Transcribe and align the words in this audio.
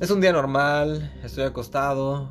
Es 0.00 0.10
un 0.10 0.22
día 0.22 0.32
normal, 0.32 1.12
estoy 1.22 1.44
acostado, 1.44 2.30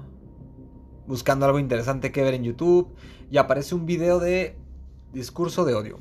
buscando 1.06 1.46
algo 1.46 1.60
interesante 1.60 2.12
que 2.12 2.24
ver 2.24 2.34
en 2.34 2.44
YouTube 2.44 2.96
y 3.30 3.38
aparece 3.38 3.76
un 3.76 3.86
video 3.86 4.18
de 4.18 4.58
discurso 5.14 5.66
de 5.66 5.76
odio. 5.76 6.00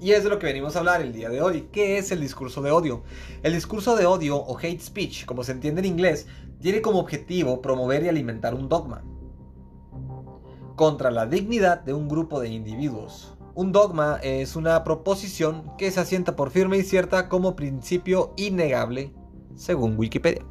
Y 0.00 0.10
es 0.10 0.24
de 0.24 0.28
lo 0.28 0.40
que 0.40 0.46
venimos 0.46 0.74
a 0.74 0.80
hablar 0.80 1.00
el 1.00 1.12
día 1.12 1.28
de 1.28 1.40
hoy. 1.40 1.68
¿Qué 1.70 1.98
es 1.98 2.10
el 2.10 2.20
discurso 2.20 2.62
de 2.62 2.72
odio? 2.72 3.04
El 3.44 3.52
discurso 3.52 3.94
de 3.94 4.06
odio 4.06 4.38
o 4.38 4.58
hate 4.58 4.80
speech, 4.80 5.24
como 5.24 5.44
se 5.44 5.52
entiende 5.52 5.82
en 5.82 5.84
inglés, 5.84 6.26
tiene 6.60 6.82
como 6.82 6.98
objetivo 6.98 7.62
promover 7.62 8.02
y 8.02 8.08
alimentar 8.08 8.56
un 8.56 8.68
dogma 8.68 9.04
contra 10.74 11.12
la 11.12 11.26
dignidad 11.26 11.80
de 11.80 11.94
un 11.94 12.08
grupo 12.08 12.40
de 12.40 12.48
individuos. 12.48 13.36
Un 13.54 13.70
dogma 13.70 14.18
es 14.24 14.56
una 14.56 14.82
proposición 14.82 15.76
que 15.78 15.92
se 15.92 16.00
asienta 16.00 16.34
por 16.34 16.50
firme 16.50 16.78
y 16.78 16.82
cierta 16.82 17.28
como 17.28 17.54
principio 17.54 18.32
innegable, 18.36 19.12
según 19.54 19.96
Wikipedia. 19.96 20.44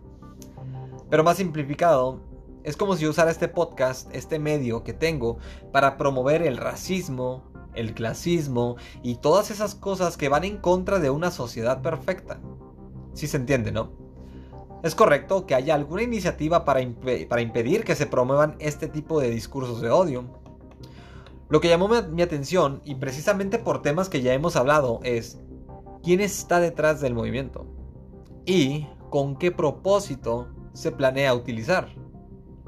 Pero 1.09 1.23
más 1.23 1.38
simplificado, 1.38 2.21
es 2.63 2.75
como 2.75 2.95
si 2.95 3.07
usara 3.07 3.31
este 3.31 3.47
podcast, 3.47 4.13
este 4.13 4.39
medio 4.39 4.84
que 4.84 4.93
tengo, 4.93 5.38
para 5.71 5.97
promover 5.97 6.41
el 6.41 6.57
racismo, 6.57 7.43
el 7.75 7.93
clasismo 7.93 8.75
y 9.03 9.16
todas 9.16 9.52
esas 9.52 9.75
cosas 9.75 10.17
que 10.17 10.30
van 10.30 10.43
en 10.43 10.57
contra 10.57 10.99
de 10.99 11.09
una 11.09 11.31
sociedad 11.31 11.81
perfecta. 11.81 12.41
Si 13.13 13.27
se 13.27 13.38
entiende, 13.38 13.71
¿no? 13.71 13.91
Es 14.83 14.95
correcto 14.95 15.45
que 15.45 15.55
haya 15.55 15.75
alguna 15.75 16.03
iniciativa 16.03 16.66
para, 16.66 16.81
para 17.30 17.41
impedir 17.41 17.83
que 17.83 17.95
se 17.95 18.05
promuevan 18.05 18.55
este 18.59 18.88
tipo 18.88 19.19
de 19.19 19.30
discursos 19.30 19.81
de 19.81 19.89
odio. 19.89 20.25
Lo 21.49 21.61
que 21.61 21.69
llamó 21.69 21.88
mi 21.88 22.21
atención, 22.21 22.81
y 22.83 22.95
precisamente 22.95 23.58
por 23.58 23.81
temas 23.81 24.09
que 24.09 24.21
ya 24.21 24.33
hemos 24.33 24.55
hablado, 24.58 24.99
es 25.03 25.39
quién 26.03 26.19
está 26.19 26.59
detrás 26.59 26.99
del 26.99 27.13
movimiento 27.13 27.66
y 28.45 28.88
con 29.09 29.38
qué 29.38 29.52
propósito 29.52 30.49
se 30.78 30.92
planea 30.92 31.33
utilizar. 31.33 31.89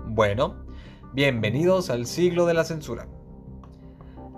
Bueno, 0.08 0.56
bienvenidos 1.14 1.92
al 1.92 2.08
siglo 2.08 2.48
de 2.48 2.56
la 2.56 2.64
censura. 2.64 3.08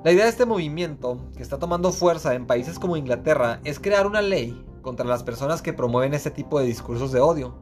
La 0.03 0.11
idea 0.11 0.25
de 0.25 0.29
este 0.29 0.45
movimiento, 0.45 1.31
que 1.37 1.41
está 1.41 1.57
tomando 1.57 1.93
fuerza 1.93 2.35
en 2.35 2.47
países 2.47 2.79
como 2.79 2.97
Inglaterra, 2.97 3.61
es 3.63 3.79
crear 3.79 4.07
una 4.07 4.21
ley 4.21 4.61
contra 4.81 5.05
las 5.05 5.23
personas 5.23 5.61
que 5.61 5.71
promueven 5.71 6.13
este 6.13 6.31
tipo 6.31 6.59
de 6.59 6.65
discursos 6.65 7.13
de 7.13 7.21
odio. 7.21 7.55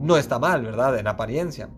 No 0.00 0.16
está 0.16 0.40
mal, 0.40 0.64
¿verdad? 0.64 0.98
En 0.98 1.06
apariencia. 1.06 1.70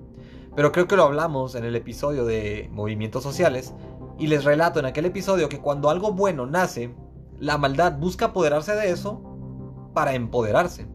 Pero 0.57 0.73
creo 0.73 0.89
que 0.89 0.97
lo 0.97 1.03
hablamos 1.03 1.55
en 1.55 1.67
el 1.67 1.77
episodio 1.77 2.25
de 2.25 2.71
movimientos 2.73 3.25
sociales 3.25 3.75
y 4.19 4.29
les 4.29 4.45
relato 4.45 4.81
en 4.81 4.87
aquel 4.87 5.05
episodio 5.05 5.51
que 5.51 5.61
cuando 5.61 5.91
algo 5.91 6.15
bueno 6.15 6.47
nace, 6.47 6.95
la 7.39 7.59
maldad 7.59 7.99
busca 7.99 8.27
apoderarse 8.27 8.75
de 8.75 8.91
eso 8.91 9.21
para 9.93 10.15
empoderarse. 10.15 10.87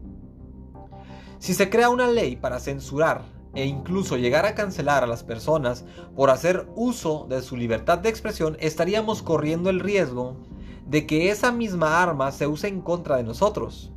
Si 1.44 1.52
se 1.52 1.68
crea 1.68 1.90
una 1.90 2.06
ley 2.06 2.36
para 2.36 2.58
censurar 2.58 3.20
e 3.54 3.66
incluso 3.66 4.16
llegar 4.16 4.46
a 4.46 4.54
cancelar 4.54 5.04
a 5.04 5.06
las 5.06 5.22
personas 5.22 5.84
por 6.16 6.30
hacer 6.30 6.66
uso 6.74 7.26
de 7.28 7.42
su 7.42 7.58
libertad 7.58 7.98
de 7.98 8.08
expresión, 8.08 8.56
estaríamos 8.60 9.20
corriendo 9.20 9.68
el 9.68 9.80
riesgo 9.80 10.38
de 10.86 11.06
que 11.06 11.28
esa 11.28 11.52
misma 11.52 12.02
arma 12.02 12.32
se 12.32 12.46
use 12.46 12.68
en 12.68 12.80
contra 12.80 13.18
de 13.18 13.24
nosotros. 13.24 13.92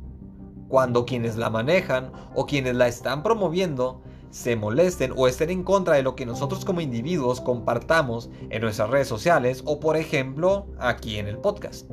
Cuando 0.68 1.06
quienes 1.06 1.38
la 1.38 1.48
manejan 1.48 2.12
o 2.34 2.44
quienes 2.44 2.74
la 2.74 2.86
están 2.86 3.22
promoviendo 3.22 4.02
se 4.28 4.54
molesten 4.54 5.14
o 5.16 5.26
estén 5.26 5.48
en 5.48 5.64
contra 5.64 5.94
de 5.94 6.02
lo 6.02 6.16
que 6.16 6.26
nosotros 6.26 6.66
como 6.66 6.82
individuos 6.82 7.40
compartamos 7.40 8.28
en 8.50 8.60
nuestras 8.60 8.90
redes 8.90 9.08
sociales 9.08 9.62
o 9.64 9.80
por 9.80 9.96
ejemplo 9.96 10.66
aquí 10.78 11.16
en 11.16 11.26
el 11.26 11.38
podcast. 11.38 11.90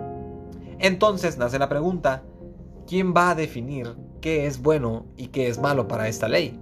Entonces 0.79 1.37
nace 1.37 1.59
la 1.59 1.69
pregunta, 1.69 2.25
¿quién 2.85 3.13
va 3.15 3.29
a 3.29 3.35
definir 3.35 3.95
qué 4.25 4.47
es 4.47 4.59
bueno 4.59 5.05
y 5.17 5.27
qué 5.27 5.49
es 5.49 5.59
malo 5.59 5.87
para 5.87 6.07
esta 6.07 6.27
ley? 6.27 6.59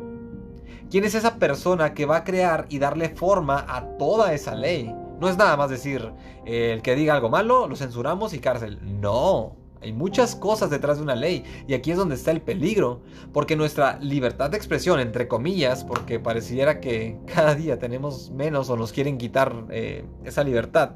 ¿Quién 0.92 1.06
es 1.06 1.16
esa 1.16 1.38
persona 1.38 1.94
que 1.94 2.06
va 2.06 2.18
a 2.18 2.24
crear 2.26 2.66
y 2.68 2.78
darle 2.78 3.08
forma 3.08 3.66
a 3.70 3.98
toda 3.98 4.34
esa 4.34 4.54
ley? 4.54 4.94
No 5.22 5.30
es 5.30 5.38
nada 5.38 5.56
más 5.56 5.70
decir, 5.70 6.12
el 6.46 6.82
que 6.82 6.94
diga 6.94 7.14
algo 7.14 7.30
malo, 7.30 7.70
lo 7.70 7.78
censuramos 7.78 8.34
y 8.34 8.40
cárcel. 8.40 8.80
No, 9.00 9.56
hay 9.82 9.94
muchas 9.94 10.36
cosas 10.36 10.72
detrás 10.72 10.98
de 10.98 11.04
una 11.04 11.16
ley 11.16 11.46
y 11.66 11.74
aquí 11.74 11.92
es 11.92 11.98
donde 11.98 12.16
está 12.16 12.32
el 12.32 12.42
peligro, 12.42 13.00
porque 13.32 13.56
nuestra 13.56 13.98
libertad 14.00 14.50
de 14.50 14.58
expresión, 14.58 15.00
entre 15.00 15.30
comillas, 15.30 15.86
porque 15.86 16.20
pareciera 16.20 16.82
que 16.82 17.18
cada 17.34 17.56
día 17.56 17.80
tenemos 17.80 18.30
menos 18.32 18.70
o 18.70 18.76
nos 18.76 18.92
quieren 18.92 19.18
quitar 19.18 19.68
eh, 19.70 20.04
esa 20.26 20.44
libertad, 20.44 20.96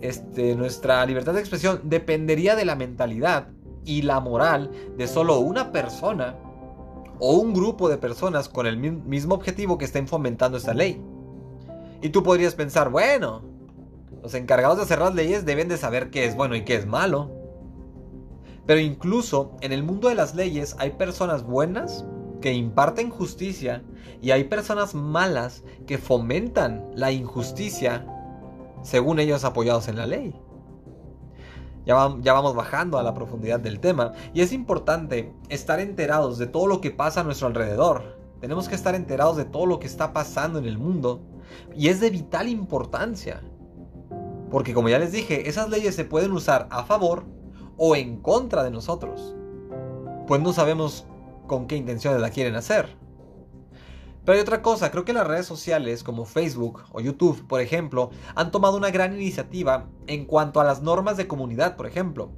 este, 0.00 0.54
nuestra 0.54 1.04
libertad 1.04 1.34
de 1.34 1.40
expresión 1.40 1.82
dependería 1.84 2.56
de 2.56 2.64
la 2.64 2.74
mentalidad 2.74 3.48
y 3.84 4.02
la 4.02 4.20
moral 4.20 4.70
de 4.96 5.06
solo 5.06 5.38
una 5.38 5.72
persona 5.72 6.36
o 7.18 7.34
un 7.34 7.52
grupo 7.54 7.88
de 7.88 7.98
personas 7.98 8.48
con 8.48 8.66
el 8.66 8.76
mismo 8.76 9.34
objetivo 9.34 9.78
que 9.78 9.84
estén 9.84 10.08
fomentando 10.08 10.58
esta 10.58 10.74
ley. 10.74 11.00
Y 12.02 12.10
tú 12.10 12.22
podrías 12.22 12.54
pensar, 12.54 12.90
bueno, 12.90 13.42
los 14.22 14.34
encargados 14.34 14.78
de 14.78 14.84
hacer 14.84 14.98
las 14.98 15.14
leyes 15.14 15.44
deben 15.44 15.68
de 15.68 15.76
saber 15.76 16.10
qué 16.10 16.24
es 16.24 16.36
bueno 16.36 16.56
y 16.56 16.64
qué 16.64 16.76
es 16.76 16.86
malo. 16.86 17.30
Pero 18.66 18.80
incluso 18.80 19.56
en 19.60 19.72
el 19.72 19.82
mundo 19.82 20.08
de 20.08 20.14
las 20.14 20.34
leyes 20.34 20.76
hay 20.78 20.90
personas 20.90 21.44
buenas 21.44 22.04
que 22.40 22.52
imparten 22.52 23.10
justicia 23.10 23.82
y 24.20 24.30
hay 24.30 24.44
personas 24.44 24.94
malas 24.94 25.64
que 25.86 25.98
fomentan 25.98 26.90
la 26.94 27.12
injusticia 27.12 28.06
según 28.82 29.18
ellos 29.18 29.44
apoyados 29.44 29.88
en 29.88 29.96
la 29.96 30.06
ley. 30.06 30.34
Ya, 31.86 31.94
vamos 31.94 32.54
bajando 32.54 32.98
a 32.98 33.02
la 33.02 33.12
profundidad 33.12 33.60
del 33.60 33.80
tema. 33.80 34.12
Y 34.32 34.40
es 34.40 34.52
importante 34.52 35.34
estar 35.48 35.80
enterados 35.80 36.38
de 36.38 36.46
todo 36.46 36.66
lo 36.66 36.80
que 36.80 36.90
pasa 36.90 37.20
a 37.20 37.24
nuestro 37.24 37.46
alrededor. 37.46 38.18
Tenemos 38.40 38.68
que 38.68 38.74
estar 38.74 38.94
enterados 38.94 39.36
de 39.36 39.44
todo 39.44 39.66
lo 39.66 39.80
que 39.80 39.86
está 39.86 40.12
pasando 40.12 40.58
en 40.58 40.64
el 40.64 40.78
mundo. 40.78 41.20
Y 41.76 41.88
es 41.88 42.00
de 42.00 42.10
vital 42.10 42.48
importancia. 42.48 43.42
Porque 44.50 44.72
como 44.72 44.88
ya 44.88 44.98
les 44.98 45.12
dije, 45.12 45.48
esas 45.48 45.68
leyes 45.68 45.94
se 45.94 46.04
pueden 46.04 46.32
usar 46.32 46.68
a 46.70 46.84
favor 46.84 47.24
o 47.76 47.96
en 47.96 48.16
contra 48.20 48.62
de 48.62 48.70
nosotros. 48.70 49.34
Pues 50.26 50.40
no 50.40 50.52
sabemos 50.52 51.06
con 51.46 51.66
qué 51.66 51.76
intenciones 51.76 52.20
la 52.20 52.30
quieren 52.30 52.54
hacer. 52.54 52.96
Pero 54.24 54.36
hay 54.36 54.42
otra 54.42 54.62
cosa, 54.62 54.90
creo 54.90 55.04
que 55.04 55.12
las 55.12 55.26
redes 55.26 55.44
sociales 55.44 56.02
como 56.02 56.24
Facebook 56.24 56.84
o 56.92 57.00
YouTube, 57.00 57.46
por 57.46 57.60
ejemplo, 57.60 58.10
han 58.34 58.50
tomado 58.50 58.76
una 58.76 58.90
gran 58.90 59.12
iniciativa 59.12 59.86
en 60.06 60.24
cuanto 60.24 60.60
a 60.60 60.64
las 60.64 60.80
normas 60.80 61.18
de 61.18 61.28
comunidad, 61.28 61.76
por 61.76 61.86
ejemplo. 61.86 62.30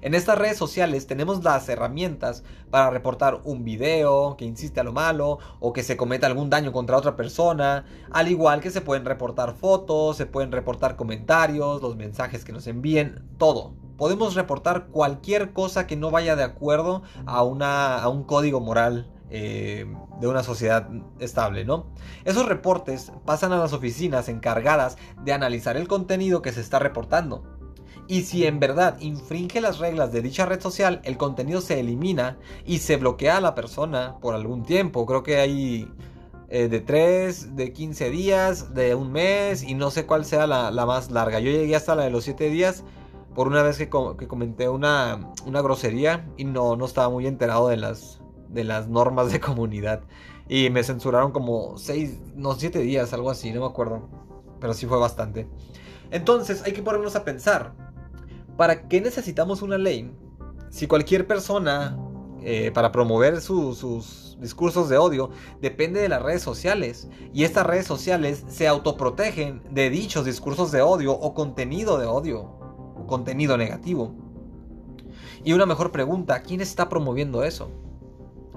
En 0.00 0.14
estas 0.14 0.38
redes 0.38 0.56
sociales 0.56 1.06
tenemos 1.06 1.42
las 1.42 1.68
herramientas 1.68 2.44
para 2.70 2.90
reportar 2.90 3.40
un 3.44 3.64
video 3.64 4.36
que 4.36 4.44
insiste 4.44 4.80
a 4.80 4.84
lo 4.84 4.92
malo 4.92 5.38
o 5.60 5.72
que 5.72 5.82
se 5.82 5.96
cometa 5.96 6.26
algún 6.26 6.48
daño 6.48 6.72
contra 6.72 6.96
otra 6.96 7.16
persona, 7.16 7.84
al 8.10 8.28
igual 8.28 8.60
que 8.60 8.70
se 8.70 8.80
pueden 8.80 9.04
reportar 9.04 9.54
fotos, 9.54 10.16
se 10.16 10.26
pueden 10.26 10.52
reportar 10.52 10.96
comentarios, 10.96 11.82
los 11.82 11.96
mensajes 11.96 12.44
que 12.44 12.52
nos 12.52 12.66
envíen, 12.66 13.22
todo. 13.36 13.74
Podemos 13.96 14.34
reportar 14.34 14.86
cualquier 14.88 15.52
cosa 15.52 15.86
que 15.86 15.96
no 15.96 16.10
vaya 16.10 16.36
de 16.36 16.44
acuerdo 16.44 17.02
a, 17.26 17.38
a 17.38 18.08
un 18.08 18.24
código 18.24 18.60
moral 18.60 19.10
eh, 19.30 19.86
de 20.20 20.26
una 20.28 20.42
sociedad 20.42 20.88
estable, 21.18 21.64
¿no? 21.64 21.86
Esos 22.24 22.46
reportes 22.46 23.12
pasan 23.24 23.52
a 23.52 23.58
las 23.58 23.72
oficinas 23.72 24.28
encargadas 24.28 24.96
de 25.24 25.32
analizar 25.32 25.76
el 25.76 25.88
contenido 25.88 26.42
que 26.42 26.52
se 26.52 26.60
está 26.60 26.78
reportando. 26.78 27.42
Y 28.08 28.22
si 28.22 28.46
en 28.46 28.60
verdad 28.60 28.98
infringe 29.00 29.60
las 29.60 29.78
reglas 29.78 30.12
de 30.12 30.22
dicha 30.22 30.46
red 30.46 30.60
social, 30.60 31.00
el 31.02 31.16
contenido 31.16 31.60
se 31.60 31.80
elimina 31.80 32.38
y 32.64 32.78
se 32.78 32.96
bloquea 32.98 33.38
a 33.38 33.40
la 33.40 33.54
persona 33.56 34.16
por 34.20 34.34
algún 34.34 34.62
tiempo. 34.64 35.06
Creo 35.06 35.24
que 35.24 35.38
hay 35.38 35.92
eh, 36.48 36.68
de 36.68 36.80
3, 36.80 37.56
de 37.56 37.72
15 37.72 38.10
días, 38.10 38.74
de 38.74 38.94
un 38.94 39.10
mes 39.10 39.64
y 39.64 39.74
no 39.74 39.90
sé 39.90 40.06
cuál 40.06 40.24
sea 40.24 40.46
la, 40.46 40.70
más 40.86 41.10
larga. 41.10 41.40
Yo 41.40 41.50
llegué 41.50 41.74
hasta 41.74 41.96
la 41.96 42.04
de 42.04 42.10
los 42.10 42.22
7 42.24 42.48
días 42.48 42.84
por 43.34 43.48
una 43.48 43.62
vez 43.62 43.76
que, 43.76 43.88
comenté 43.88 44.68
una, 44.68 45.32
una, 45.44 45.60
grosería 45.60 46.26
y 46.36 46.44
no, 46.44 46.76
no 46.76 46.86
estaba 46.86 47.10
muy 47.10 47.26
enterado 47.26 47.68
de 47.68 47.76
las, 47.76 48.20
de 48.56 48.64
las 48.64 48.88
normas 48.88 49.30
de 49.30 49.38
comunidad. 49.40 50.02
Y 50.48 50.70
me 50.70 50.82
censuraron 50.82 51.30
como 51.30 51.78
6, 51.78 52.18
no, 52.34 52.54
7 52.54 52.80
días, 52.80 53.12
algo 53.12 53.30
así, 53.30 53.52
no 53.52 53.60
me 53.60 53.66
acuerdo. 53.66 54.08
Pero 54.60 54.74
sí 54.74 54.86
fue 54.86 54.98
bastante. 54.98 55.46
Entonces 56.10 56.62
hay 56.64 56.72
que 56.72 56.82
ponernos 56.82 57.14
a 57.14 57.24
pensar, 57.24 57.74
¿para 58.56 58.88
qué 58.88 59.00
necesitamos 59.00 59.62
una 59.62 59.78
ley? 59.78 60.10
Si 60.70 60.86
cualquier 60.86 61.26
persona, 61.26 61.96
eh, 62.42 62.70
para 62.72 62.92
promover 62.92 63.40
sus 63.40 64.36
discursos 64.40 64.88
de 64.88 64.98
odio, 64.98 65.30
depende 65.60 66.00
de 66.00 66.08
las 66.08 66.22
redes 66.22 66.42
sociales. 66.42 67.08
Y 67.32 67.44
estas 67.44 67.66
redes 67.66 67.86
sociales 67.86 68.44
se 68.48 68.68
autoprotegen 68.68 69.62
de 69.70 69.90
dichos 69.90 70.24
discursos 70.24 70.72
de 70.72 70.82
odio 70.82 71.12
o 71.12 71.34
contenido 71.34 71.98
de 71.98 72.06
odio, 72.06 72.42
o 72.42 73.06
contenido 73.06 73.56
negativo. 73.56 74.14
Y 75.44 75.52
una 75.52 75.66
mejor 75.66 75.92
pregunta, 75.92 76.42
¿quién 76.42 76.60
está 76.60 76.88
promoviendo 76.88 77.44
eso? 77.44 77.70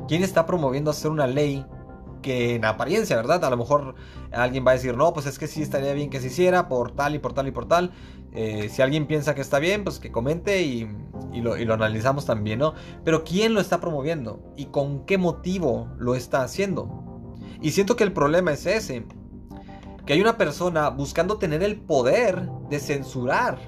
¿Quién 0.09 0.23
está 0.23 0.47
promoviendo 0.47 0.89
hacer 0.89 1.11
una 1.11 1.27
ley 1.27 1.63
que 2.23 2.55
en 2.55 2.65
apariencia, 2.65 3.15
¿verdad? 3.15 3.45
A 3.45 3.49
lo 3.51 3.57
mejor 3.57 3.93
alguien 4.31 4.65
va 4.65 4.71
a 4.71 4.73
decir, 4.73 4.97
no, 4.97 5.13
pues 5.13 5.27
es 5.27 5.37
que 5.37 5.45
sí 5.45 5.61
estaría 5.61 5.93
bien 5.93 6.09
que 6.09 6.19
se 6.19 6.27
hiciera 6.27 6.67
por 6.67 6.95
tal 6.95 7.13
y 7.13 7.19
por 7.19 7.33
tal 7.33 7.47
y 7.47 7.51
por 7.51 7.67
tal. 7.67 7.91
Eh, 8.31 8.69
si 8.73 8.81
alguien 8.81 9.05
piensa 9.05 9.35
que 9.35 9.41
está 9.41 9.59
bien, 9.59 9.83
pues 9.83 9.99
que 9.99 10.11
comente 10.11 10.63
y, 10.63 10.89
lo, 11.35 11.57
y 11.57 11.63
lo 11.63 11.75
analizamos 11.75 12.25
también, 12.25 12.57
¿no? 12.57 12.73
Pero 13.05 13.23
¿quién 13.23 13.53
lo 13.53 13.61
está 13.61 13.79
promoviendo? 13.79 14.51
¿Y 14.57 14.65
con 14.65 15.05
qué 15.05 15.19
motivo 15.19 15.91
lo 15.99 16.15
está 16.15 16.41
haciendo? 16.41 17.37
Y 17.61 17.69
siento 17.69 17.95
que 17.95 18.03
el 18.03 18.11
problema 18.11 18.51
es 18.51 18.65
ese. 18.65 19.05
Que 20.07 20.13
hay 20.13 20.21
una 20.21 20.37
persona 20.37 20.89
buscando 20.89 21.37
tener 21.37 21.61
el 21.61 21.81
poder 21.81 22.49
de 22.67 22.79
censurar. 22.79 23.59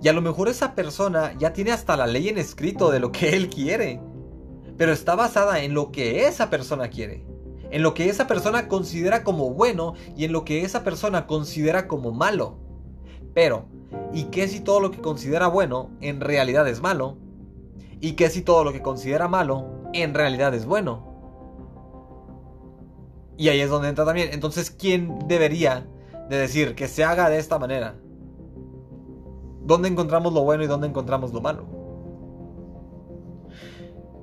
Y 0.00 0.08
a 0.08 0.14
lo 0.14 0.22
mejor 0.22 0.48
esa 0.48 0.74
persona 0.74 1.34
ya 1.38 1.52
tiene 1.52 1.72
hasta 1.72 1.98
la 1.98 2.06
ley 2.06 2.30
en 2.30 2.38
escrito 2.38 2.90
de 2.90 3.00
lo 3.00 3.12
que 3.12 3.36
él 3.36 3.50
quiere. 3.50 4.00
Pero 4.76 4.92
está 4.92 5.14
basada 5.14 5.62
en 5.62 5.74
lo 5.74 5.90
que 5.90 6.26
esa 6.26 6.50
persona 6.50 6.88
quiere. 6.88 7.24
En 7.70 7.82
lo 7.82 7.94
que 7.94 8.08
esa 8.08 8.26
persona 8.26 8.68
considera 8.68 9.24
como 9.24 9.50
bueno 9.50 9.94
y 10.16 10.24
en 10.24 10.32
lo 10.32 10.44
que 10.44 10.62
esa 10.62 10.84
persona 10.84 11.26
considera 11.26 11.88
como 11.88 12.12
malo. 12.12 12.58
Pero, 13.34 13.66
¿y 14.12 14.24
qué 14.24 14.48
si 14.48 14.60
todo 14.60 14.80
lo 14.80 14.90
que 14.90 15.00
considera 15.00 15.48
bueno 15.48 15.90
en 16.00 16.20
realidad 16.20 16.68
es 16.68 16.80
malo? 16.80 17.16
¿Y 18.00 18.12
qué 18.12 18.30
si 18.30 18.42
todo 18.42 18.64
lo 18.64 18.72
que 18.72 18.82
considera 18.82 19.28
malo 19.28 19.66
en 19.92 20.14
realidad 20.14 20.54
es 20.54 20.66
bueno? 20.66 21.16
Y 23.36 23.48
ahí 23.48 23.60
es 23.60 23.70
donde 23.70 23.88
entra 23.88 24.04
también. 24.04 24.30
Entonces, 24.32 24.70
¿quién 24.70 25.18
debería 25.26 25.86
de 26.28 26.36
decir 26.36 26.74
que 26.74 26.88
se 26.88 27.04
haga 27.04 27.28
de 27.28 27.38
esta 27.38 27.58
manera? 27.58 27.96
¿Dónde 29.62 29.88
encontramos 29.88 30.32
lo 30.32 30.42
bueno 30.42 30.64
y 30.64 30.66
dónde 30.66 30.86
encontramos 30.86 31.32
lo 31.32 31.40
malo? 31.40 31.75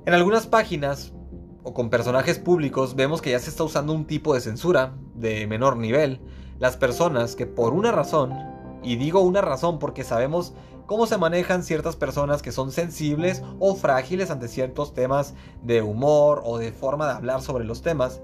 En 0.06 0.12
algunas 0.12 0.46
páginas 0.46 1.14
o 1.62 1.72
con 1.72 1.88
personajes 1.88 2.38
públicos 2.38 2.94
vemos 2.94 3.22
que 3.22 3.30
ya 3.30 3.38
se 3.38 3.48
está 3.48 3.64
usando 3.64 3.94
un 3.94 4.06
tipo 4.06 4.34
de 4.34 4.42
censura 4.42 4.92
de 5.14 5.46
menor 5.46 5.78
nivel. 5.78 6.20
Las 6.58 6.76
personas 6.76 7.34
que 7.34 7.46
por 7.46 7.72
una 7.72 7.90
razón, 7.90 8.34
y 8.82 8.96
digo 8.96 9.20
una 9.20 9.40
razón 9.40 9.78
porque 9.78 10.04
sabemos 10.04 10.52
cómo 10.84 11.06
se 11.06 11.16
manejan 11.16 11.62
ciertas 11.62 11.96
personas 11.96 12.42
que 12.42 12.52
son 12.52 12.70
sensibles 12.70 13.42
o 13.60 13.76
frágiles 13.76 14.30
ante 14.30 14.48
ciertos 14.48 14.92
temas 14.92 15.32
de 15.62 15.80
humor 15.80 16.42
o 16.44 16.58
de 16.58 16.70
forma 16.70 17.06
de 17.06 17.14
hablar 17.14 17.40
sobre 17.40 17.64
los 17.64 17.80
temas, 17.80 18.20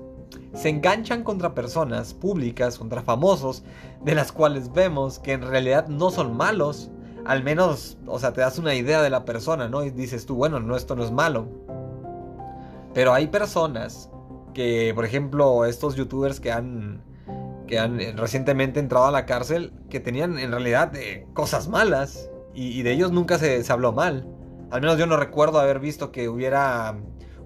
se 0.52 0.68
enganchan 0.68 1.24
contra 1.24 1.54
personas 1.54 2.12
públicas, 2.12 2.76
contra 2.78 3.00
famosos, 3.00 3.62
de 4.04 4.14
las 4.14 4.32
cuales 4.32 4.70
vemos 4.74 5.18
que 5.18 5.32
en 5.32 5.42
realidad 5.42 5.88
no 5.88 6.10
son 6.10 6.36
malos. 6.36 6.90
Al 7.24 7.42
menos, 7.42 7.96
o 8.06 8.18
sea, 8.18 8.32
te 8.32 8.42
das 8.42 8.58
una 8.58 8.74
idea 8.74 9.02
de 9.02 9.10
la 9.10 9.24
persona, 9.24 9.68
¿no? 9.68 9.82
Y 9.84 9.90
dices 9.90 10.26
tú, 10.26 10.36
bueno, 10.36 10.60
no, 10.60 10.76
esto 10.76 10.94
no 10.94 11.04
es 11.04 11.10
malo. 11.10 11.48
Pero 12.94 13.12
hay 13.12 13.28
personas 13.28 14.10
que, 14.54 14.92
por 14.94 15.04
ejemplo, 15.04 15.64
estos 15.64 15.94
youtubers 15.96 16.40
que 16.40 16.52
han, 16.52 17.02
que 17.66 17.78
han 17.78 17.98
recientemente 18.16 18.80
entrado 18.80 19.06
a 19.06 19.10
la 19.10 19.26
cárcel, 19.26 19.72
que 19.88 20.00
tenían 20.00 20.38
en 20.38 20.50
realidad 20.50 20.94
eh, 20.96 21.26
cosas 21.34 21.68
malas. 21.68 22.30
Y, 22.52 22.82
de 22.82 22.92
ellos 22.92 23.12
nunca 23.12 23.38
se, 23.38 23.62
se 23.62 23.72
habló 23.72 23.92
mal. 23.92 24.26
Al 24.70 24.80
menos 24.80 24.98
yo 24.98 25.06
no 25.06 25.16
recuerdo 25.16 25.60
haber 25.60 25.78
visto 25.78 26.10
que 26.10 26.28
hubiera 26.28 26.96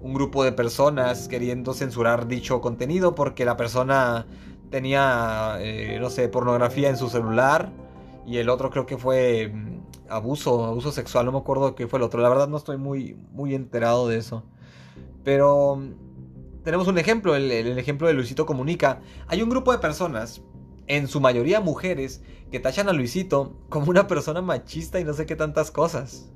un 0.01 0.13
grupo 0.13 0.43
de 0.43 0.51
personas 0.51 1.27
queriendo 1.27 1.73
censurar 1.73 2.27
dicho 2.27 2.61
contenido 2.61 3.15
porque 3.15 3.45
la 3.45 3.57
persona 3.57 4.27
tenía, 4.69 5.57
eh, 5.59 5.97
no 5.99 6.09
sé, 6.09 6.27
pornografía 6.27 6.89
en 6.89 6.97
su 6.97 7.09
celular 7.09 7.71
y 8.25 8.37
el 8.37 8.49
otro 8.49 8.69
creo 8.69 8.85
que 8.85 8.97
fue 8.97 9.51
mm, 9.53 9.79
abuso, 10.09 10.65
abuso 10.65 10.91
sexual, 10.91 11.25
no 11.25 11.31
me 11.31 11.37
acuerdo 11.39 11.75
qué 11.75 11.87
fue 11.87 11.97
el 11.97 12.03
otro, 12.03 12.21
la 12.21 12.29
verdad 12.29 12.47
no 12.47 12.57
estoy 12.57 12.77
muy, 12.77 13.17
muy 13.31 13.55
enterado 13.55 14.07
de 14.07 14.17
eso. 14.17 14.43
Pero 15.25 15.75
mm, 15.75 16.63
tenemos 16.63 16.87
un 16.87 16.97
ejemplo, 16.97 17.35
el, 17.35 17.51
el 17.51 17.77
ejemplo 17.77 18.07
de 18.07 18.13
Luisito 18.13 18.45
Comunica. 18.45 19.01
Hay 19.27 19.41
un 19.41 19.49
grupo 19.49 19.73
de 19.73 19.79
personas, 19.79 20.41
en 20.87 21.09
su 21.09 21.19
mayoría 21.19 21.59
mujeres, 21.59 22.21
que 22.49 22.61
tachan 22.61 22.87
a 22.87 22.93
Luisito 22.93 23.57
como 23.67 23.89
una 23.89 24.07
persona 24.07 24.41
machista 24.41 25.01
y 25.01 25.03
no 25.03 25.13
sé 25.13 25.25
qué 25.25 25.35
tantas 25.35 25.71
cosas. 25.71 26.31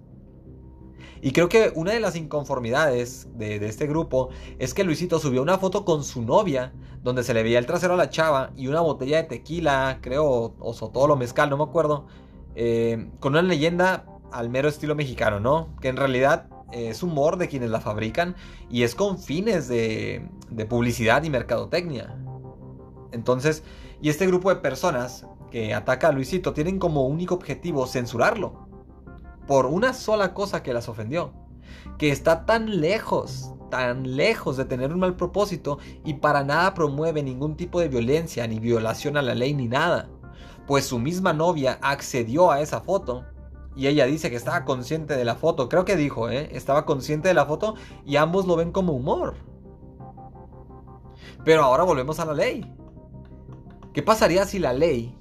Y 1.22 1.32
creo 1.32 1.50
que 1.50 1.72
una 1.76 1.92
de 1.92 2.00
las 2.00 2.16
inconformidades 2.16 3.28
de, 3.38 3.56
este 3.68 3.88
grupo 3.88 4.30
es 4.58 4.74
que 4.74 4.84
Luisito 4.84 5.20
subió 5.20 5.42
una 5.42 5.58
foto 5.58 5.84
con 5.84 6.04
su 6.04 6.22
novia, 6.22 6.74
donde 7.04 7.24
se 7.24 7.34
le 7.34 7.44
veía 7.44 7.60
el 7.60 7.66
trasero 7.66 7.96
a 7.96 7.98
la 7.98 8.10
chava 8.10 8.52
y 8.56 8.68
una 8.68 8.82
botella 8.82 9.18
de 9.18 9.24
tequila, 9.24 10.00
creo, 10.02 10.56
o 10.60 10.74
sotolo, 10.74 11.18
mezcal, 11.18 11.50
no 11.50 11.58
me 11.58 11.64
acuerdo, 11.64 12.08
eh, 12.56 13.10
con 13.20 13.34
una 13.34 13.42
leyenda 13.42 14.06
al 14.32 14.50
mero 14.50 14.70
estilo 14.70 14.96
mexicano, 14.96 15.40
¿no? 15.40 15.76
Que 15.82 15.90
en 15.90 15.98
realidad 15.98 16.48
es 16.72 17.04
humor 17.04 17.38
de 17.38 17.48
quienes 17.48 17.70
la 17.70 17.82
fabrican 17.82 18.36
y 18.70 18.84
es 18.84 18.96
con 18.96 19.20
fines 19.20 19.68
de, 19.68 20.28
de 20.50 20.66
publicidad 20.66 21.24
y 21.24 21.30
mercadotecnia. 21.30 22.18
Entonces, 23.12 23.64
y 24.02 24.10
este 24.10 24.28
grupo 24.28 24.50
de 24.50 24.58
personas 24.58 25.26
que 25.52 25.74
ataca 25.74 26.10
a 26.10 26.12
Luisito 26.12 26.54
tienen 26.54 26.80
como 26.80 27.08
único 27.08 27.36
objetivo 27.36 27.88
censurarlo 27.88 28.68
por 29.48 29.66
una 29.66 29.94
sola 29.94 30.34
cosa 30.34 30.62
que 30.62 30.74
las 30.74 30.90
ofendió. 30.90 31.34
Que 31.98 32.12
está 32.12 32.46
tan 32.46 32.82
lejos, 32.82 33.52
tan 33.72 34.16
lejos 34.16 34.58
de 34.58 34.66
tener 34.66 34.94
un 34.94 35.00
mal 35.00 35.16
propósito 35.16 35.80
y 36.06 36.16
para 36.16 36.44
nada 36.44 36.74
promueve 36.74 37.24
ningún 37.24 37.58
tipo 37.58 37.80
de 37.80 37.90
violencia, 37.90 38.46
ni 38.48 38.60
violación 38.60 39.18
a 39.18 39.22
la 39.22 39.34
ley, 39.34 39.54
ni 39.54 39.68
nada. 39.68 40.08
Pues 40.68 40.86
su 40.86 41.00
misma 41.00 41.34
novia 41.34 41.80
accedió 41.82 42.52
a 42.52 42.62
esa 42.62 42.82
foto 42.82 43.26
y 43.76 43.88
ella 43.88 44.06
dice 44.06 44.30
que 44.30 44.36
estaba 44.36 44.66
consciente 44.66 45.16
de 45.16 45.26
la 45.26 45.36
foto. 45.36 45.70
Creo 45.70 45.86
que 45.86 45.96
dijo, 45.96 46.30
¿eh? 46.30 46.50
Estaba 46.52 46.86
consciente 46.86 47.28
de 47.28 47.34
la 47.34 47.46
foto 47.46 47.76
y 48.06 48.18
ambos 48.18 48.46
lo 48.46 48.56
ven 48.56 48.72
como 48.72 48.94
humor. 48.94 49.36
Pero 51.46 51.64
ahora 51.64 51.84
volvemos 51.84 52.20
a 52.20 52.26
la 52.26 52.34
ley. 52.34 52.74
¿Qué 53.94 54.04
pasaría 54.04 54.46
si 54.46 54.60
la 54.60 54.74
ley 54.74 55.20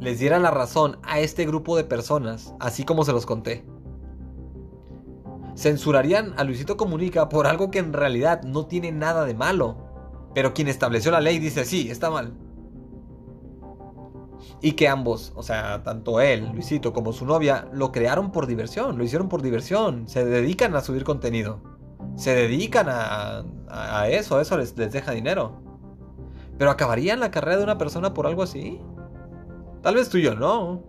les 0.00 0.18
diera 0.18 0.38
la 0.38 0.50
razón 0.50 0.98
a 1.02 1.20
este 1.20 1.44
grupo 1.46 1.76
de 1.76 1.84
personas, 1.84 2.54
así 2.60 2.84
como 2.84 3.04
se 3.04 3.12
los 3.12 3.26
conté. 3.26 3.64
Censurarían 5.56 6.34
a 6.36 6.44
Luisito 6.44 6.76
Comunica 6.76 7.28
por 7.28 7.46
algo 7.46 7.70
que 7.70 7.80
en 7.80 7.92
realidad 7.92 8.42
no 8.42 8.66
tiene 8.66 8.92
nada 8.92 9.24
de 9.24 9.34
malo, 9.34 9.76
pero 10.34 10.54
quien 10.54 10.68
estableció 10.68 11.10
la 11.10 11.20
ley 11.20 11.38
dice 11.38 11.64
sí, 11.64 11.90
está 11.90 12.10
mal. 12.10 12.32
Y 14.60 14.72
que 14.72 14.88
ambos, 14.88 15.32
o 15.36 15.42
sea, 15.42 15.82
tanto 15.82 16.20
él, 16.20 16.50
Luisito, 16.52 16.92
como 16.92 17.12
su 17.12 17.26
novia, 17.26 17.68
lo 17.72 17.92
crearon 17.92 18.32
por 18.32 18.46
diversión, 18.46 18.98
lo 18.98 19.04
hicieron 19.04 19.28
por 19.28 19.42
diversión, 19.42 20.08
se 20.08 20.24
dedican 20.24 20.74
a 20.74 20.80
subir 20.80 21.04
contenido, 21.04 21.60
se 22.16 22.34
dedican 22.34 22.86
a, 22.88 23.44
eso, 24.08 24.40
eso 24.40 24.56
les, 24.56 24.76
les 24.76 24.92
deja 24.92 25.12
dinero. 25.12 25.60
Pero 26.56 26.70
acabarían 26.70 27.20
la 27.20 27.30
carrera 27.30 27.58
de 27.58 27.64
una 27.64 27.78
persona 27.78 28.14
por 28.14 28.26
algo 28.26 28.42
así? 28.42 28.80
Tal 29.82 29.94
vez 29.94 30.08
tú 30.08 30.18
no. 30.38 30.82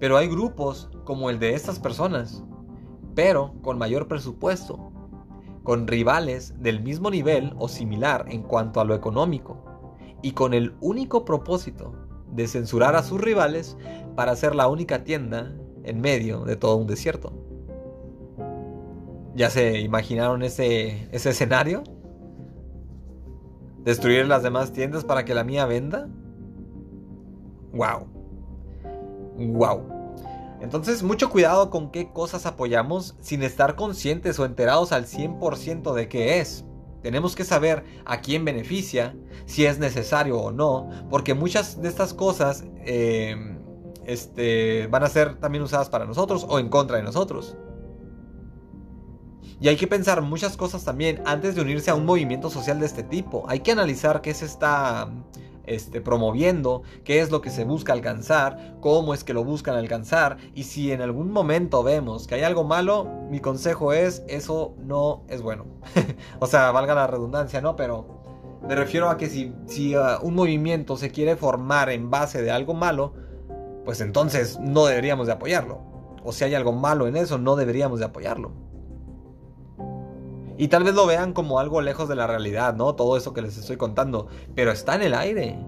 Pero 0.00 0.16
hay 0.16 0.28
grupos 0.28 0.90
como 1.04 1.30
el 1.30 1.38
de 1.38 1.54
estas 1.54 1.78
personas, 1.78 2.42
pero 3.14 3.54
con 3.62 3.78
mayor 3.78 4.08
presupuesto, 4.08 4.90
con 5.62 5.86
rivales 5.86 6.54
del 6.60 6.82
mismo 6.82 7.10
nivel 7.10 7.54
o 7.58 7.68
similar 7.68 8.26
en 8.28 8.42
cuanto 8.42 8.80
a 8.80 8.84
lo 8.84 8.94
económico, 8.94 9.64
y 10.22 10.32
con 10.32 10.54
el 10.54 10.74
único 10.80 11.24
propósito 11.24 12.05
de 12.30 12.48
censurar 12.48 12.96
a 12.96 13.02
sus 13.02 13.20
rivales 13.20 13.76
para 14.14 14.36
ser 14.36 14.54
la 14.54 14.68
única 14.68 15.04
tienda 15.04 15.54
en 15.84 16.00
medio 16.00 16.44
de 16.44 16.56
todo 16.56 16.76
un 16.76 16.86
desierto. 16.86 17.32
¿Ya 19.34 19.50
se 19.50 19.80
imaginaron 19.80 20.42
ese, 20.42 21.08
ese 21.12 21.30
escenario? 21.30 21.84
¿Destruir 23.84 24.26
las 24.26 24.42
demás 24.42 24.72
tiendas 24.72 25.04
para 25.04 25.24
que 25.24 25.34
la 25.34 25.44
mía 25.44 25.66
venda? 25.66 26.08
¡Wow! 27.72 28.08
wow. 29.36 29.96
Entonces, 30.60 31.02
mucho 31.02 31.30
cuidado 31.30 31.70
con 31.70 31.90
qué 31.90 32.10
cosas 32.12 32.46
apoyamos 32.46 33.14
sin 33.20 33.42
estar 33.42 33.76
conscientes 33.76 34.38
o 34.38 34.44
enterados 34.44 34.92
al 34.92 35.06
100% 35.06 35.92
de 35.92 36.08
qué 36.08 36.40
es. 36.40 36.64
Tenemos 37.02 37.36
que 37.36 37.44
saber 37.44 37.84
a 38.04 38.20
quién 38.20 38.44
beneficia, 38.44 39.14
si 39.46 39.64
es 39.64 39.78
necesario 39.78 40.38
o 40.38 40.50
no, 40.50 40.90
porque 41.10 41.34
muchas 41.34 41.80
de 41.80 41.88
estas 41.88 42.14
cosas 42.14 42.64
em, 42.84 43.58
este, 44.04 44.86
van 44.88 45.04
a 45.04 45.08
ser 45.08 45.36
también 45.36 45.62
usadas 45.62 45.88
para 45.88 46.04
nosotros 46.04 46.46
o 46.48 46.58
en 46.58 46.68
contra 46.68 46.96
de 46.96 47.02
nosotros. 47.02 47.56
Y 49.60 49.68
hay 49.68 49.76
que 49.76 49.86
pensar 49.86 50.20
muchas 50.22 50.56
cosas 50.56 50.84
también 50.84 51.22
antes 51.24 51.54
de 51.54 51.62
unirse 51.62 51.90
a 51.90 51.94
un 51.94 52.04
movimiento 52.04 52.50
social 52.50 52.78
de 52.78 52.86
este 52.86 53.02
tipo. 53.02 53.44
Hay 53.48 53.60
que 53.60 53.72
analizar 53.72 54.20
qué 54.20 54.34
se 54.34 54.44
está 54.44 55.10
este, 55.66 56.00
promoviendo, 56.00 56.82
qué 57.04 57.20
es 57.20 57.30
lo 57.30 57.40
que 57.40 57.50
se 57.50 57.64
busca 57.64 57.92
alcanzar, 57.92 58.76
cómo 58.80 59.14
es 59.14 59.24
que 59.24 59.32
lo 59.32 59.44
buscan 59.44 59.74
alcanzar 59.74 60.36
y 60.54 60.64
si 60.64 60.92
en 60.92 61.02
algún 61.02 61.32
momento 61.32 61.82
vemos 61.82 62.26
que 62.26 62.36
hay 62.36 62.42
algo 62.42 62.64
malo, 62.64 63.08
mi 63.30 63.40
consejo 63.40 63.92
es 63.92 64.22
eso 64.28 64.74
no 64.78 65.24
es 65.28 65.42
bueno. 65.42 65.64
o 66.38 66.46
sea, 66.46 66.70
valga 66.70 66.94
la 66.94 67.06
redundancia, 67.06 67.60
¿no? 67.60 67.76
Pero 67.76 68.60
me 68.68 68.74
refiero 68.74 69.08
a 69.08 69.16
que 69.16 69.28
si, 69.28 69.52
si 69.66 69.96
uh, 69.96 70.18
un 70.22 70.34
movimiento 70.34 70.96
se 70.96 71.10
quiere 71.10 71.34
formar 71.36 71.90
en 71.90 72.10
base 72.10 72.42
de 72.42 72.50
algo 72.50 72.74
malo, 72.74 73.14
pues 73.84 74.00
entonces 74.00 74.58
no 74.60 74.86
deberíamos 74.86 75.26
de 75.26 75.32
apoyarlo. 75.32 75.80
O 76.22 76.32
si 76.32 76.44
hay 76.44 76.54
algo 76.54 76.72
malo 76.72 77.06
en 77.06 77.16
eso, 77.16 77.38
no 77.38 77.56
deberíamos 77.56 78.00
de 78.00 78.06
apoyarlo. 78.06 78.65
Y 80.58 80.68
tal 80.68 80.84
vez 80.84 80.94
lo 80.94 81.06
vean 81.06 81.32
como 81.32 81.58
algo 81.58 81.80
lejos 81.80 82.08
de 82.08 82.16
la 82.16 82.26
realidad, 82.26 82.74
¿no? 82.74 82.94
Todo 82.94 83.16
eso 83.16 83.32
que 83.32 83.42
les 83.42 83.58
estoy 83.58 83.76
contando. 83.76 84.28
Pero 84.54 84.72
está 84.72 84.94
en 84.94 85.02
el 85.02 85.14
aire. 85.14 85.58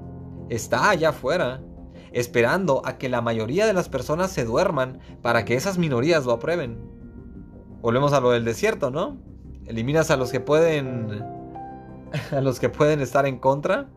Está 0.49 0.91
allá 0.91 1.11
afuera. 1.11 1.63
esperando 2.11 2.81
a 2.87 2.97
que 2.97 3.11
la 3.11 3.21
mayoría 3.21 3.67
de 3.67 3.75
las 3.75 3.91
personas 3.91 4.31
se 4.31 4.47
duerman 4.47 4.99
para 5.21 5.45
que 5.45 5.55
esas 5.55 5.77
minorías 5.77 6.25
lo 6.25 6.33
aprueben. 6.33 6.79
Volvemos 7.83 8.15
a 8.15 8.21
lo 8.21 8.31
del 8.31 8.47
desierto, 8.47 8.91
¿no? 8.91 9.19
Eliminas 9.67 10.11
a 10.11 10.17
los 10.17 10.33
que 10.33 10.41
pueden 10.41 11.23
a 12.33 12.41
los 12.41 12.61
que 12.61 12.69
pueden 12.69 13.01
estar 13.01 13.27
en 13.27 13.39
contra 13.39 13.89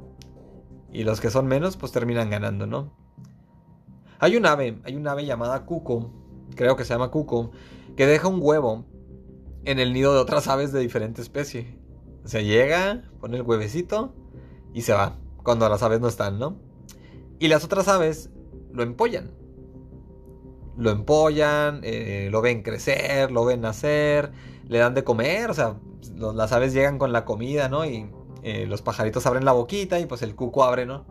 y 0.92 1.04
los 1.04 1.22
que 1.22 1.30
son 1.30 1.48
menos 1.48 1.78
pues 1.78 1.92
terminan 1.92 2.30
ganando, 2.30 2.68
¿no? 2.68 2.92
Hay 4.20 4.36
un 4.36 4.46
ave, 4.46 4.80
hay 4.84 4.96
un 4.96 5.08
ave 5.08 5.26
llamada 5.26 5.66
cuco, 5.66 6.12
creo 6.56 6.76
que 6.76 6.84
se 6.84 6.94
llama 6.94 7.10
cuco, 7.10 7.52
que 7.96 8.06
deja 8.06 8.28
un 8.28 8.40
huevo 8.42 8.86
en 9.66 9.80
el 9.80 9.94
nido 9.94 10.14
de 10.14 10.20
otras 10.20 10.48
aves 10.48 10.72
de 10.72 10.80
diferente 10.80 11.22
especie. 11.22 11.78
Se 12.26 12.44
llega, 12.44 13.04
pone 13.20 13.38
el 13.38 13.44
huevecito 13.44 14.14
y 14.74 14.82
se 14.82 14.94
va, 14.94 15.18
cuando 15.44 15.68
las 15.70 15.84
aves 15.84 16.00
no 16.02 16.08
están, 16.08 16.40
¿no? 16.40 16.58
Y 17.40 17.48
las 17.48 17.64
otras 17.64 17.88
aves 17.88 18.30
lo 18.72 18.84
empollan. 18.84 19.32
Lo 20.78 20.92
empollan, 20.92 21.82
eh, 21.84 22.30
lo 22.32 22.42
ven 22.42 22.64
crecer, 22.64 23.32
lo 23.32 23.46
ven 23.46 23.62
nacer, 23.62 24.32
le 24.68 24.78
dan 24.78 24.94
de 24.94 25.04
comer, 25.04 25.50
o 25.50 25.54
sea, 25.54 25.76
las 26.16 26.52
aves 26.52 26.74
llegan 26.74 26.98
con 26.98 27.12
la 27.12 27.26
comida, 27.26 27.68
¿no? 27.68 27.86
Y 27.86 28.10
eh, 28.44 28.66
los 28.68 28.82
pajaritos 28.82 29.26
abren 29.26 29.46
la 29.46 29.52
boquita 29.52 30.00
y 30.00 30.06
pues 30.06 30.22
el 30.22 30.36
cuco 30.36 30.64
abre, 30.64 30.86
¿no? 30.86 31.06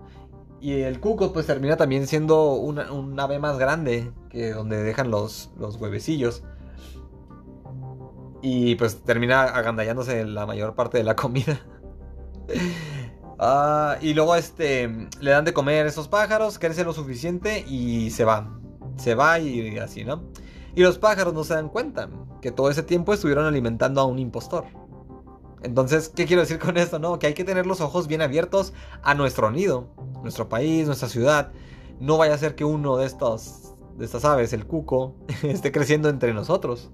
Y 0.60 0.72
el 0.80 1.00
cuco 1.00 1.32
pues 1.32 1.46
termina 1.46 1.76
también 1.76 2.06
siendo 2.06 2.52
un 2.52 3.18
ave 3.18 3.38
más 3.38 3.58
grande 3.58 4.12
que 4.28 4.50
donde 4.52 4.82
dejan 4.82 5.10
los, 5.10 5.50
los 5.58 5.76
huevecillos. 5.76 6.42
Y 8.42 8.74
pues 8.76 9.02
termina 9.02 9.44
agandallándose 9.44 10.24
la 10.24 10.46
mayor 10.46 10.74
parte 10.74 10.98
de 10.98 11.04
la 11.04 11.16
comida. 11.16 11.60
Ah, 13.42 13.96
y 14.02 14.12
luego 14.12 14.36
este 14.36 15.08
le 15.18 15.30
dan 15.30 15.46
de 15.46 15.54
comer 15.54 15.86
esos 15.86 16.08
pájaros, 16.08 16.58
crece 16.58 16.84
lo 16.84 16.92
suficiente 16.92 17.64
y 17.66 18.10
se 18.10 18.26
va. 18.26 18.60
Se 18.98 19.14
va 19.14 19.38
y 19.38 19.78
así, 19.78 20.04
¿no? 20.04 20.24
Y 20.74 20.82
los 20.82 20.98
pájaros 20.98 21.32
no 21.32 21.42
se 21.42 21.54
dan 21.54 21.70
cuenta 21.70 22.10
que 22.42 22.52
todo 22.52 22.68
ese 22.68 22.82
tiempo 22.82 23.14
estuvieron 23.14 23.46
alimentando 23.46 24.02
a 24.02 24.04
un 24.04 24.18
impostor. 24.18 24.66
Entonces, 25.62 26.10
¿qué 26.10 26.26
quiero 26.26 26.42
decir 26.42 26.58
con 26.58 26.76
esto? 26.76 26.98
No, 26.98 27.18
que 27.18 27.28
hay 27.28 27.32
que 27.32 27.44
tener 27.44 27.64
los 27.64 27.80
ojos 27.80 28.08
bien 28.08 28.20
abiertos 28.20 28.74
a 29.02 29.14
nuestro 29.14 29.50
nido, 29.50 29.88
nuestro 30.22 30.50
país, 30.50 30.84
nuestra 30.84 31.08
ciudad. 31.08 31.50
No 31.98 32.18
vaya 32.18 32.34
a 32.34 32.38
ser 32.38 32.54
que 32.54 32.66
uno 32.66 32.98
de 32.98 33.06
estos 33.06 33.74
de 33.96 34.04
estas 34.04 34.26
aves, 34.26 34.52
el 34.52 34.66
cuco, 34.66 35.14
esté 35.42 35.72
creciendo 35.72 36.10
entre 36.10 36.34
nosotros 36.34 36.90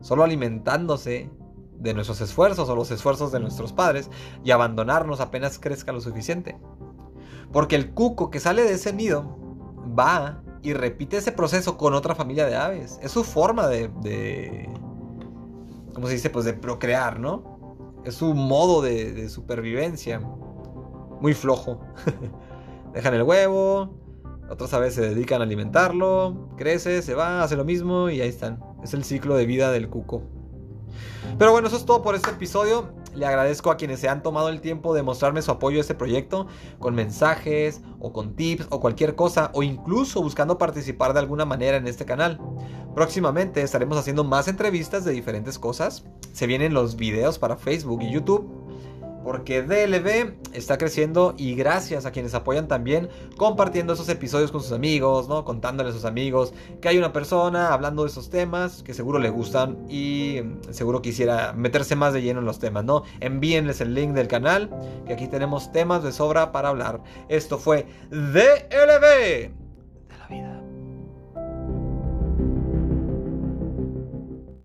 solo 0.00 0.24
alimentándose 0.24 1.30
de 1.78 1.94
nuestros 1.94 2.20
esfuerzos 2.20 2.68
o 2.68 2.76
los 2.76 2.90
esfuerzos 2.90 3.32
de 3.32 3.40
nuestros 3.40 3.72
padres 3.72 4.10
y 4.44 4.50
abandonarnos 4.50 5.20
apenas 5.20 5.58
crezca 5.58 5.92
lo 5.92 6.00
suficiente. 6.00 6.58
Porque 7.52 7.76
el 7.76 7.92
cuco 7.92 8.30
que 8.30 8.40
sale 8.40 8.62
de 8.62 8.72
ese 8.72 8.92
nido 8.92 9.38
va 9.98 10.42
y 10.62 10.72
repite 10.72 11.18
ese 11.18 11.32
proceso 11.32 11.76
con 11.76 11.94
otra 11.94 12.14
familia 12.14 12.46
de 12.46 12.56
aves. 12.56 12.98
Es 13.02 13.12
su 13.12 13.24
forma 13.24 13.68
de, 13.68 13.88
de 14.02 14.68
¿cómo 15.94 16.08
se 16.08 16.14
dice? 16.14 16.30
Pues 16.30 16.44
de 16.44 16.52
procrear, 16.52 17.20
¿no? 17.20 17.58
Es 18.04 18.16
su 18.16 18.34
modo 18.34 18.82
de, 18.82 19.12
de 19.12 19.28
supervivencia. 19.28 20.20
Muy 21.20 21.34
flojo. 21.34 21.80
Dejan 22.92 23.14
el 23.14 23.22
huevo, 23.22 23.94
otras 24.50 24.72
aves 24.74 24.94
se 24.94 25.02
dedican 25.02 25.40
a 25.40 25.44
alimentarlo, 25.44 26.48
crece, 26.56 27.02
se 27.02 27.14
va, 27.14 27.42
hace 27.42 27.56
lo 27.56 27.64
mismo 27.64 28.10
y 28.10 28.20
ahí 28.20 28.28
están. 28.28 28.60
Es 28.82 28.94
el 28.94 29.04
ciclo 29.04 29.36
de 29.36 29.46
vida 29.46 29.70
del 29.70 29.88
cuco. 29.88 30.22
Pero 31.38 31.52
bueno, 31.52 31.68
eso 31.68 31.76
es 31.76 31.84
todo 31.84 32.02
por 32.02 32.14
este 32.14 32.30
episodio. 32.30 32.92
Le 33.14 33.26
agradezco 33.26 33.70
a 33.70 33.76
quienes 33.76 34.00
se 34.00 34.08
han 34.08 34.22
tomado 34.22 34.48
el 34.48 34.60
tiempo 34.60 34.94
de 34.94 35.02
mostrarme 35.02 35.42
su 35.42 35.50
apoyo 35.50 35.78
a 35.78 35.80
este 35.80 35.94
proyecto 35.94 36.46
con 36.78 36.94
mensajes 36.94 37.80
o 38.00 38.12
con 38.12 38.34
tips 38.36 38.66
o 38.70 38.80
cualquier 38.80 39.14
cosa 39.14 39.50
o 39.54 39.62
incluso 39.62 40.22
buscando 40.22 40.58
participar 40.58 41.12
de 41.12 41.20
alguna 41.20 41.44
manera 41.44 41.76
en 41.76 41.86
este 41.86 42.04
canal. 42.04 42.40
Próximamente 42.94 43.62
estaremos 43.62 43.98
haciendo 43.98 44.24
más 44.24 44.48
entrevistas 44.48 45.04
de 45.04 45.12
diferentes 45.12 45.58
cosas. 45.58 46.04
Se 46.32 46.46
vienen 46.46 46.74
los 46.74 46.96
videos 46.96 47.38
para 47.38 47.56
Facebook 47.56 48.02
y 48.02 48.12
YouTube 48.12 48.57
porque 49.22 49.62
DLB 49.62 50.34
está 50.52 50.78
creciendo 50.78 51.34
y 51.36 51.54
gracias 51.54 52.06
a 52.06 52.12
quienes 52.12 52.34
apoyan 52.34 52.68
también 52.68 53.08
compartiendo 53.36 53.92
esos 53.92 54.08
episodios 54.08 54.50
con 54.50 54.62
sus 54.62 54.72
amigos, 54.72 55.28
¿no? 55.28 55.44
Contándole 55.44 55.90
a 55.90 55.92
sus 55.92 56.04
amigos 56.04 56.52
que 56.80 56.88
hay 56.88 56.98
una 56.98 57.12
persona 57.12 57.72
hablando 57.72 58.04
de 58.04 58.10
esos 58.10 58.30
temas 58.30 58.82
que 58.82 58.94
seguro 58.94 59.18
le 59.18 59.30
gustan 59.30 59.78
y 59.88 60.40
seguro 60.70 61.02
quisiera 61.02 61.52
meterse 61.52 61.96
más 61.96 62.12
de 62.12 62.22
lleno 62.22 62.40
en 62.40 62.46
los 62.46 62.58
temas, 62.58 62.84
¿no? 62.84 63.02
Envíenles 63.20 63.80
el 63.80 63.94
link 63.94 64.12
del 64.12 64.28
canal, 64.28 64.70
que 65.06 65.14
aquí 65.14 65.28
tenemos 65.28 65.72
temas 65.72 66.02
de 66.02 66.12
sobra 66.12 66.52
para 66.52 66.68
hablar. 66.68 67.02
Esto 67.28 67.58
fue 67.58 67.86
DLB. 68.10 69.67